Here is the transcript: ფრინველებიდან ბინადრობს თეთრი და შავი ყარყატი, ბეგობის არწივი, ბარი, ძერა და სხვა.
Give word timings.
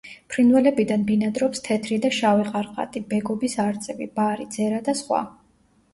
ფრინველებიდან 0.33 1.03
ბინადრობს 1.09 1.61
თეთრი 1.67 1.99
და 2.05 2.11
შავი 2.21 2.47
ყარყატი, 2.49 3.03
ბეგობის 3.15 3.57
არწივი, 3.67 4.09
ბარი, 4.19 4.49
ძერა 4.57 4.85
და 4.89 4.97
სხვა. 5.03 5.25